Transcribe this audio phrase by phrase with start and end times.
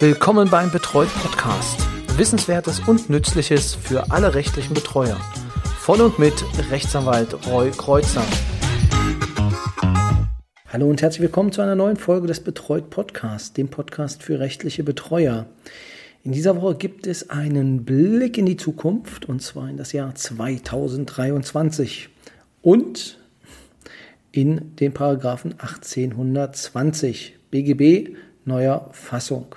[0.00, 1.78] Willkommen beim Betreut Podcast.
[2.18, 5.16] Wissenswertes und Nützliches für alle rechtlichen Betreuer.
[5.78, 6.34] Von und mit
[6.68, 8.24] Rechtsanwalt Roy Kreuzer.
[10.66, 14.82] Hallo und herzlich willkommen zu einer neuen Folge des Betreut Podcasts, dem Podcast für rechtliche
[14.82, 15.46] Betreuer.
[16.24, 20.12] In dieser Woche gibt es einen Blick in die Zukunft und zwar in das Jahr
[20.12, 22.08] 2023
[22.62, 23.20] und
[24.32, 29.54] in den Paragraphen 1820 BGB neuer Fassung.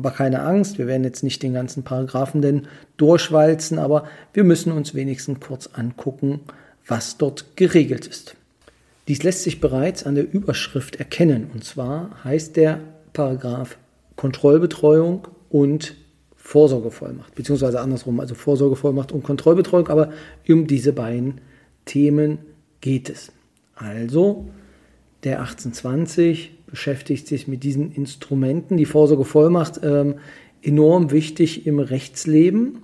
[0.00, 4.72] Aber keine Angst, wir werden jetzt nicht den ganzen Paragraphen denn durchwalzen, aber wir müssen
[4.72, 6.40] uns wenigstens kurz angucken,
[6.86, 8.34] was dort geregelt ist.
[9.08, 11.50] Dies lässt sich bereits an der Überschrift erkennen.
[11.52, 12.80] Und zwar heißt der
[13.12, 13.76] Paragraph
[14.16, 15.96] Kontrollbetreuung und
[16.34, 20.12] Vorsorgevollmacht, beziehungsweise andersrum, also Vorsorgevollmacht und Kontrollbetreuung, aber
[20.48, 21.42] um diese beiden
[21.84, 22.38] Themen
[22.80, 23.32] geht es.
[23.74, 24.48] Also
[25.24, 28.76] der 1820 beschäftigt sich mit diesen Instrumenten.
[28.76, 30.16] Die Vorsorgevollmacht ähm,
[30.62, 32.82] enorm wichtig im Rechtsleben.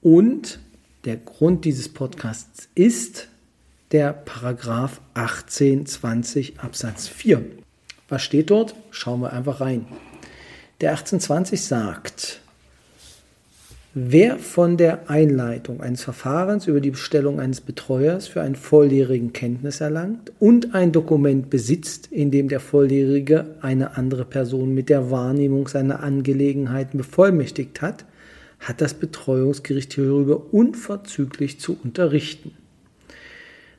[0.00, 0.60] Und
[1.04, 3.28] der Grund dieses Podcasts ist
[3.92, 7.42] der Paragraph 1820 Absatz 4.
[8.08, 8.74] Was steht dort?
[8.90, 9.86] Schauen wir einfach rein.
[10.80, 12.40] Der 1820 sagt,
[13.94, 19.80] Wer von der Einleitung eines Verfahrens über die Bestellung eines Betreuers für einen Volljährigen Kenntnis
[19.80, 25.68] erlangt und ein Dokument besitzt, in dem der Volljährige eine andere Person mit der Wahrnehmung
[25.68, 28.04] seiner Angelegenheiten bevollmächtigt hat,
[28.60, 32.50] hat das Betreuungsgericht hierüber unverzüglich zu unterrichten.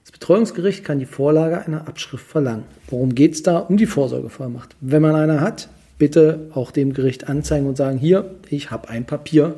[0.03, 2.63] Das Betreuungsgericht kann die Vorlage einer Abschrift verlangen.
[2.87, 3.59] Worum geht es da?
[3.59, 4.75] Um die Vorsorgevollmacht.
[4.81, 9.05] Wenn man eine hat, bitte auch dem Gericht anzeigen und sagen, hier, ich habe ein
[9.05, 9.53] Papier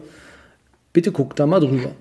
[0.93, 1.95] Bitte guckt da mal drüber.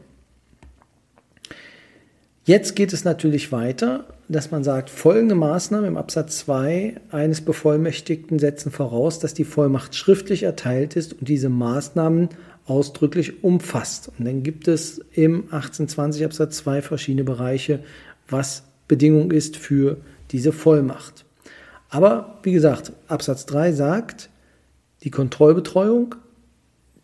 [2.45, 8.39] Jetzt geht es natürlich weiter, dass man sagt, folgende Maßnahmen im Absatz 2 eines Bevollmächtigten
[8.39, 12.31] setzen voraus, dass die Vollmacht schriftlich erteilt ist und diese Maßnahmen
[12.67, 14.11] ausdrücklich umfasst.
[14.19, 17.81] Und dann gibt es im 1820 Absatz 2 verschiedene Bereiche,
[18.29, 19.99] was Bedingung ist für
[20.31, 21.25] diese Vollmacht.
[21.89, 24.31] Aber wie gesagt, Absatz 3 sagt,
[25.03, 26.15] die Kontrollbetreuung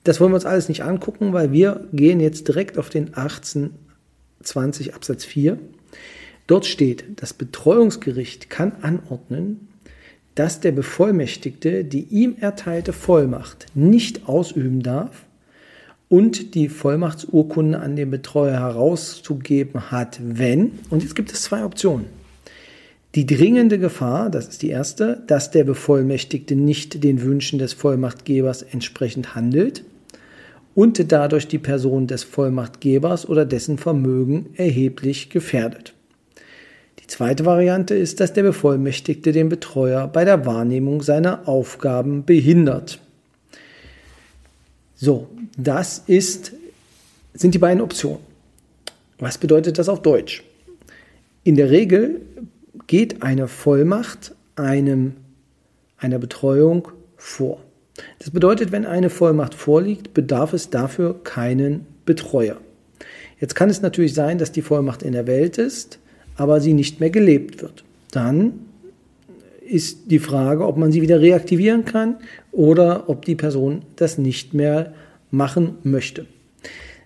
[0.07, 4.95] das wollen wir uns alles nicht angucken, weil wir gehen jetzt direkt auf den 1820
[4.95, 5.59] Absatz 4.
[6.47, 9.67] Dort steht, das Betreuungsgericht kann anordnen,
[10.37, 15.25] dass der Bevollmächtigte die ihm erteilte Vollmacht nicht ausüben darf
[16.09, 22.07] und die Vollmachtsurkunde an den Betreuer herauszugeben hat, wenn, und jetzt gibt es zwei Optionen.
[23.17, 28.63] Die dringende Gefahr, das ist die erste, dass der Bevollmächtigte nicht den Wünschen des Vollmachtgebers
[28.63, 29.83] entsprechend handelt
[30.77, 35.95] und dadurch die Person des Vollmachtgebers oder dessen Vermögen erheblich gefährdet.
[37.01, 43.01] Die zweite Variante ist, dass der Bevollmächtigte den Betreuer bei der Wahrnehmung seiner Aufgaben behindert.
[44.95, 46.53] So, das ist,
[47.33, 48.21] sind die beiden Optionen.
[49.19, 50.45] Was bedeutet das auf Deutsch?
[51.43, 52.21] In der Regel
[52.87, 55.15] geht eine Vollmacht einem,
[55.97, 57.66] einer Betreuung vor.
[58.19, 62.59] Das bedeutet, wenn eine Vollmacht vorliegt, bedarf es dafür keinen Betreuer.
[63.41, 65.99] Jetzt kann es natürlich sein, dass die Vollmacht in der Welt ist,
[66.37, 67.85] aber sie nicht mehr gelebt wird.
[68.11, 68.61] Dann
[69.67, 72.17] ist die Frage, ob man sie wieder reaktivieren kann
[72.53, 74.95] oder ob die Person das nicht mehr
[75.31, 76.27] machen möchte.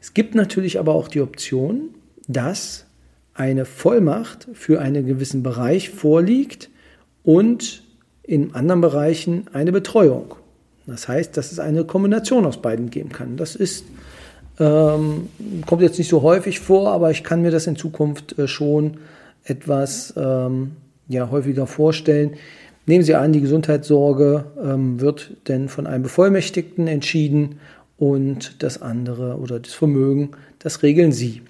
[0.01, 1.91] Es gibt natürlich aber auch die Option,
[2.29, 2.87] dass
[3.35, 6.71] eine Vollmacht für einen gewissen Bereich vorliegt
[7.23, 7.83] und
[8.23, 10.35] in anderen Bereichen eine Betreuung.
[10.87, 13.37] Das heißt, dass es eine Kombination aus beiden geben kann.
[13.37, 13.85] Das ist,
[14.59, 15.29] ähm,
[15.67, 18.99] kommt jetzt nicht so häufig vor, aber ich kann mir das in Zukunft äh, schon
[19.45, 20.73] etwas ähm,
[21.09, 22.35] ja, häufiger vorstellen.
[22.87, 27.61] Nehmen Sie an, die Gesundheitssorge ähm, wird denn von einem Bevollmächtigten entschieden
[27.99, 31.43] und das andere oder das Vermögen, das regeln Sie.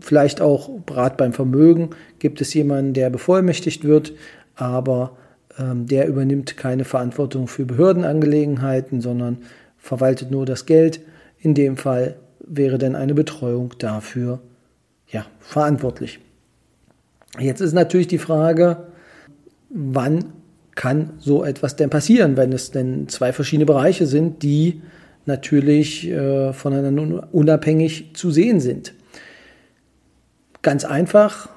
[0.00, 4.14] Vielleicht auch Rat beim Vermögen gibt es jemanden, der bevollmächtigt wird,
[4.56, 5.16] aber
[5.58, 9.38] der übernimmt keine Verantwortung für Behördenangelegenheiten, sondern
[9.78, 11.00] verwaltet nur das Geld.
[11.38, 14.40] In dem Fall wäre dann eine Betreuung dafür
[15.08, 16.20] ja, verantwortlich.
[17.38, 18.88] Jetzt ist natürlich die Frage,
[19.70, 20.32] wann
[20.74, 24.82] kann so etwas denn passieren, wenn es denn zwei verschiedene Bereiche sind, die
[25.26, 28.94] natürlich äh, voneinander unabhängig zu sehen sind.
[30.62, 31.48] Ganz einfach,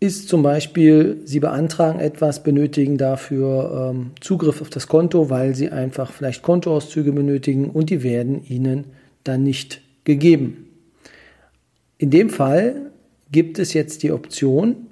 [0.00, 5.70] ist zum Beispiel, Sie beantragen etwas, benötigen dafür ähm, Zugriff auf das Konto, weil Sie
[5.70, 8.84] einfach vielleicht Kontoauszüge benötigen und die werden Ihnen
[9.24, 10.68] dann nicht gegeben.
[11.98, 12.92] In dem Fall
[13.32, 14.86] gibt es jetzt die Option,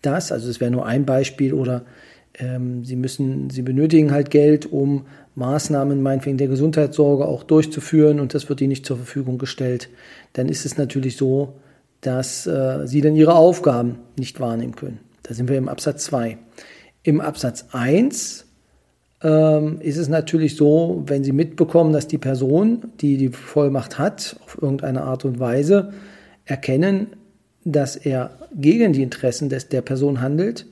[0.00, 1.84] dass, also es wäre nur ein Beispiel oder
[2.38, 8.34] ähm, sie müssen, sie benötigen halt Geld, um Maßnahmen meinetwegen der Gesundheitssorge auch durchzuführen und
[8.34, 9.88] das wird ihnen nicht zur Verfügung gestellt,
[10.32, 11.54] dann ist es natürlich so,
[12.04, 15.00] dass äh, sie dann ihre Aufgaben nicht wahrnehmen können.
[15.22, 16.36] Da sind wir im Absatz 2.
[17.02, 18.44] Im Absatz 1
[19.22, 24.36] ähm, ist es natürlich so, wenn Sie mitbekommen, dass die Person, die die Vollmacht hat,
[24.44, 25.94] auf irgendeine Art und Weise
[26.44, 27.08] erkennen,
[27.64, 30.66] dass er gegen die Interessen des, der Person handelt,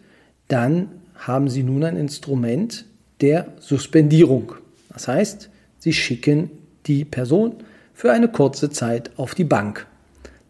[0.48, 2.84] dann haben Sie nun ein Instrument
[3.22, 4.52] der Suspendierung.
[4.92, 5.48] Das heißt,
[5.78, 6.50] Sie schicken
[6.86, 7.56] die Person
[7.94, 9.86] für eine kurze Zeit auf die Bank.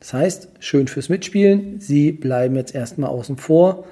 [0.03, 3.85] Das heißt, schön fürs Mitspielen, Sie bleiben jetzt erstmal außen vor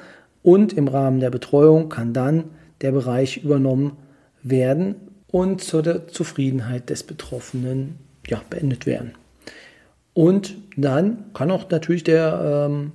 [0.42, 2.46] und im Rahmen der Betreuung kann dann
[2.80, 3.96] der Bereich übernommen
[4.42, 4.96] werden
[5.28, 9.12] und zur Zufriedenheit des Betroffenen ja, beendet werden.
[10.12, 12.90] Und dann kann auch natürlich der ähm,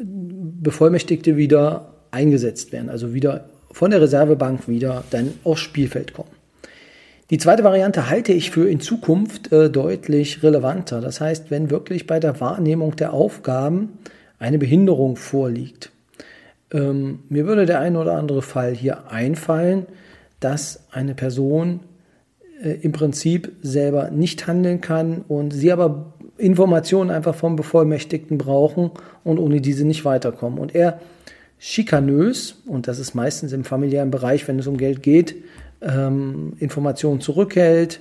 [0.00, 6.30] Bevollmächtigte wieder eingesetzt werden, also wieder von der Reservebank wieder dann aufs Spielfeld kommen.
[7.30, 11.02] Die zweite Variante halte ich für in Zukunft äh, deutlich relevanter.
[11.02, 13.98] Das heißt, wenn wirklich bei der Wahrnehmung der Aufgaben
[14.38, 15.90] eine Behinderung vorliegt.
[16.72, 19.86] Ähm, mir würde der ein oder andere Fall hier einfallen,
[20.40, 21.80] dass eine Person
[22.62, 28.90] äh, im Prinzip selber nicht handeln kann und sie aber Informationen einfach vom Bevollmächtigten brauchen
[29.22, 30.58] und ohne diese nicht weiterkommen.
[30.58, 30.98] Und er
[31.58, 35.34] schikanös, und das ist meistens im familiären Bereich, wenn es um Geld geht,
[35.80, 38.00] ähm, Informationen zurückhält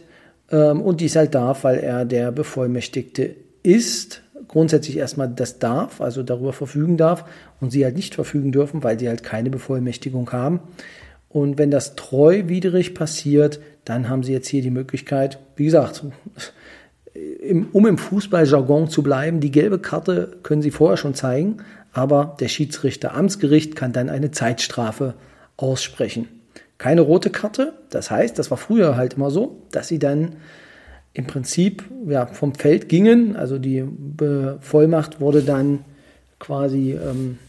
[0.51, 4.21] ähm, und dies halt darf, weil er der Bevollmächtigte ist.
[4.47, 7.25] Grundsätzlich erstmal das darf, also darüber verfügen darf
[7.59, 10.61] und sie halt nicht verfügen dürfen, weil sie halt keine Bevollmächtigung haben.
[11.29, 16.03] Und wenn das treuwidrig passiert, dann haben sie jetzt hier die Möglichkeit, wie gesagt,
[17.73, 21.57] um im Fußballjargon zu bleiben, die gelbe Karte können sie vorher schon zeigen,
[21.91, 25.15] aber der Schiedsrichter Amtsgericht kann dann eine Zeitstrafe
[25.57, 26.27] aussprechen.
[26.77, 30.35] Keine rote Karte, das heißt, das war früher halt immer so, dass sie dann
[31.13, 33.83] im Prinzip ja, vom Feld gingen, also die
[34.61, 35.83] Vollmacht wurde dann
[36.39, 37.39] quasi ähm,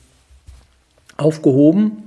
[1.18, 2.04] aufgehoben.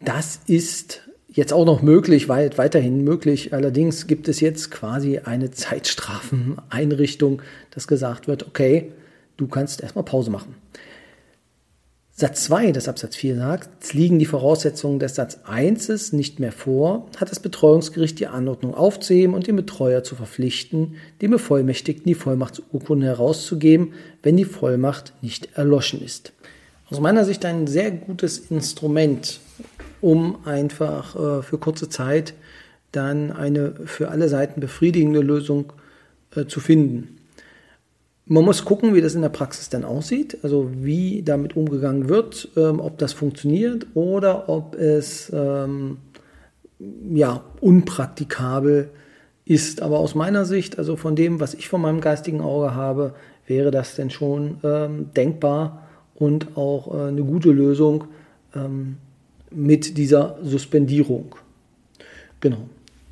[0.00, 3.54] Das ist jetzt auch noch möglich, weit, weiterhin möglich.
[3.54, 8.90] Allerdings gibt es jetzt quasi eine Zeitstrafeneinrichtung, dass gesagt wird, okay,
[9.36, 10.56] du kannst erstmal Pause machen.
[12.20, 17.08] Satz 2 des Absatz 4 sagt, liegen die Voraussetzungen des Satz 1 nicht mehr vor,
[17.16, 23.06] hat das Betreuungsgericht die Anordnung aufzuheben und den Betreuer zu verpflichten, dem Bevollmächtigten die Vollmachtsurkunde
[23.06, 26.34] herauszugeben, wenn die Vollmacht nicht erloschen ist.
[26.90, 29.40] Aus meiner Sicht ein sehr gutes Instrument,
[30.02, 32.34] um einfach äh, für kurze Zeit
[32.92, 35.72] dann eine für alle Seiten befriedigende Lösung
[36.36, 37.19] äh, zu finden.
[38.32, 42.48] Man muss gucken, wie das in der Praxis dann aussieht, also wie damit umgegangen wird,
[42.56, 45.96] ähm, ob das funktioniert oder ob es ähm,
[47.12, 48.90] ja unpraktikabel
[49.44, 49.82] ist.
[49.82, 53.14] Aber aus meiner Sicht, also von dem, was ich von meinem geistigen Auge habe,
[53.48, 58.04] wäre das denn schon ähm, denkbar und auch äh, eine gute Lösung
[58.54, 58.98] ähm,
[59.50, 61.34] mit dieser Suspendierung.
[62.38, 62.68] Genau.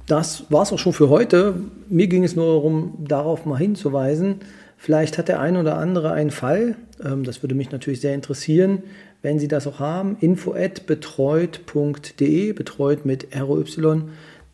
[0.06, 1.56] Das war es auch schon für heute.
[1.88, 4.36] Mir ging es nur darum, darauf mal hinzuweisen,
[4.80, 8.84] Vielleicht hat der ein oder andere einen Fall, ähm, das würde mich natürlich sehr interessieren,
[9.22, 14.02] wenn Sie das auch haben, info at betreut.de, betreut mit ROY,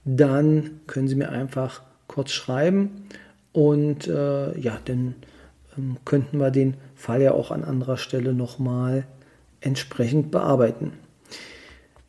[0.06, 3.06] dann können Sie mir einfach kurz schreiben.
[3.52, 5.14] Und äh, ja, dann
[5.76, 9.04] ähm, könnten wir den Fall ja auch an anderer Stelle nochmal
[9.60, 10.94] entsprechend bearbeiten.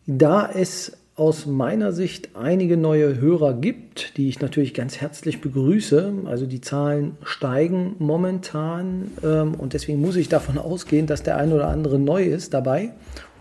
[0.08, 6.12] Da es aus meiner Sicht einige neue Hörer gibt, die ich natürlich ganz herzlich begrüße.
[6.26, 11.54] Also die Zahlen steigen momentan ähm, und deswegen muss ich davon ausgehen, dass der ein
[11.54, 12.92] oder andere neu ist dabei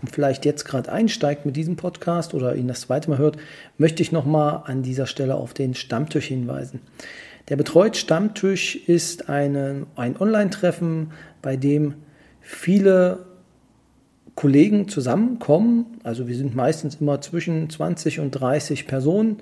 [0.01, 3.35] und vielleicht jetzt gerade einsteigt mit diesem Podcast oder ihn das zweite Mal hört,
[3.77, 6.79] möchte ich nochmal an dieser Stelle auf den Stammtisch hinweisen.
[7.49, 11.95] Der Betreut Stammtisch ist eine, ein Online-Treffen, bei dem
[12.39, 13.25] viele
[14.35, 15.85] Kollegen zusammenkommen.
[16.03, 19.37] Also wir sind meistens immer zwischen 20 und 30 Personen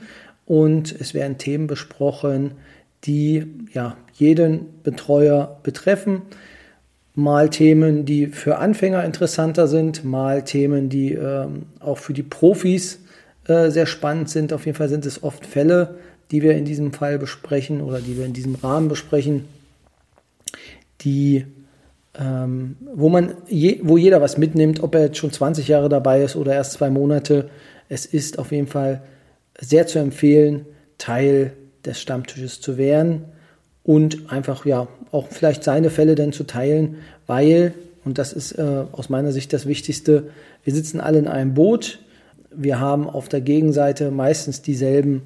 [0.45, 2.51] und es werden Themen besprochen,
[3.03, 6.21] die ja jeden Betreuer betreffen.
[7.15, 11.47] Mal Themen, die für Anfänger interessanter sind, mal Themen, die äh,
[11.79, 13.00] auch für die Profis
[13.47, 14.53] äh, sehr spannend sind.
[14.53, 15.95] Auf jeden Fall sind es oft Fälle,
[16.31, 19.45] die wir in diesem Fall besprechen oder die wir in diesem Rahmen besprechen,
[21.01, 21.45] die
[22.20, 26.22] ähm, wo man je, wo jeder was mitnimmt, ob er jetzt schon 20 Jahre dabei
[26.24, 27.50] ist oder erst zwei Monate.
[27.89, 29.01] Es ist auf jeden Fall
[29.60, 30.65] sehr zu empfehlen,
[30.98, 31.53] Teil
[31.86, 33.25] des Stammtisches zu werden
[33.84, 37.74] und einfach ja auch vielleicht seine Fälle dann zu teilen, weil
[38.05, 40.29] und das ist äh, aus meiner Sicht das Wichtigste.
[40.63, 42.00] Wir sitzen alle in einem Boot.
[42.55, 45.24] wir haben auf der Gegenseite meistens dieselben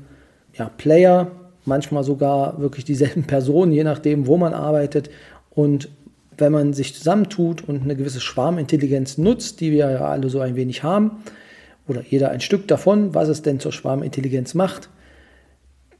[0.53, 1.31] ja, Player,
[1.65, 5.09] manchmal sogar wirklich dieselben Personen, je nachdem, wo man arbeitet.
[5.49, 5.89] Und
[6.37, 10.55] wenn man sich zusammentut und eine gewisse Schwarmintelligenz nutzt, die wir ja alle so ein
[10.55, 11.23] wenig haben,
[11.87, 14.89] oder jeder ein Stück davon, was es denn zur Schwarmintelligenz macht,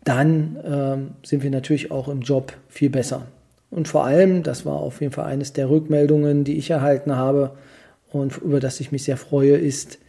[0.04, 3.28] dann ähm, sind wir natürlich auch im Job viel besser.
[3.70, 7.52] Und vor allem, das war auf jeden Fall eines der Rückmeldungen, die ich erhalten habe
[8.12, 10.00] und über das ich mich sehr freue, ist,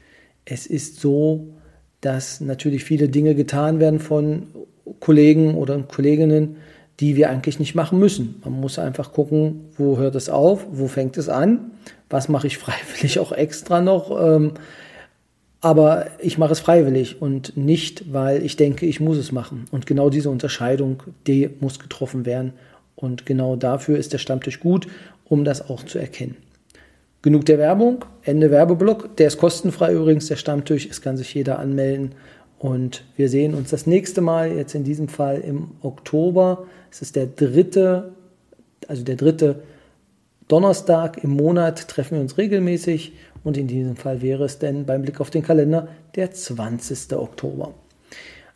[0.44, 1.48] es ist so,
[2.00, 4.44] dass natürlich viele Dinge getan werden von
[5.00, 6.56] Kollegen oder Kolleginnen,
[7.00, 8.40] die wir eigentlich nicht machen müssen.
[8.44, 11.70] Man muss einfach gucken, wo hört es auf, wo fängt es an,
[12.10, 14.10] was mache ich freiwillig auch extra noch.
[14.20, 14.52] Ähm,
[15.60, 19.64] aber ich mache es freiwillig und nicht, weil ich denke, ich muss es machen.
[19.72, 22.52] Und genau diese Unterscheidung, die muss getroffen werden.
[22.94, 24.86] Und genau dafür ist der Stammtisch gut,
[25.24, 26.36] um das auch zu erkennen.
[27.22, 29.16] Genug der Werbung, Ende Werbeblock.
[29.16, 30.86] Der ist kostenfrei übrigens, der Stammtisch.
[30.88, 32.12] Es kann sich jeder anmelden.
[32.58, 36.66] Und wir sehen uns das nächste Mal, jetzt in diesem Fall im Oktober.
[36.90, 38.12] Es ist der dritte,
[38.88, 39.62] also der dritte
[40.48, 43.12] Donnerstag im Monat treffen wir uns regelmäßig.
[43.44, 47.12] Und in diesem Fall wäre es denn beim Blick auf den Kalender der 20.
[47.12, 47.74] Oktober.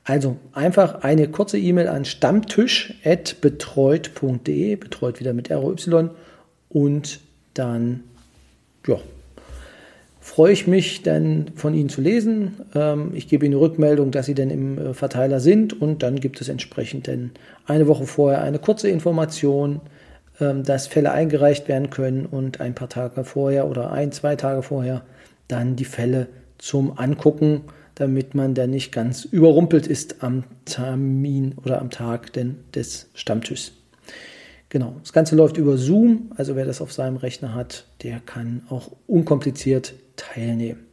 [0.05, 6.11] Also einfach eine kurze E-Mail an stammtisch.betreut.de, betreut wieder mit ROY
[6.71, 7.21] und
[7.55, 8.03] dann
[8.87, 9.01] ja,
[10.23, 12.55] freue ich mich dann von Ihnen zu lesen.
[12.75, 16.21] Ähm, ich gebe Ihnen eine Rückmeldung, dass Sie denn im äh, Verteiler sind und dann
[16.21, 17.33] gibt es entsprechend dann
[17.67, 19.81] eine Woche vorher eine kurze Information,
[20.41, 24.63] ähm, dass Fälle eingereicht werden können und ein paar Tage vorher oder ein, zwei Tage
[24.63, 25.03] vorher
[25.49, 27.63] dann die Fälle zum Angucken,
[27.97, 33.82] damit man dann nicht ganz überrumpelt ist am Termin oder am Tag denn des Stammtischs.
[34.73, 38.63] Genau, das Ganze läuft über Zoom, also wer das auf seinem Rechner hat, der kann
[38.71, 40.87] auch unkompliziert teilnehmen.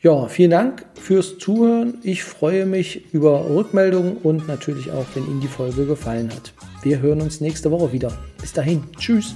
[0.00, 1.98] Ja, vielen Dank fürs Zuhören.
[2.04, 6.52] Ich freue mich über Rückmeldungen und natürlich auch, wenn Ihnen die Folge gefallen hat.
[6.84, 8.16] Wir hören uns nächste Woche wieder.
[8.40, 9.34] Bis dahin, tschüss.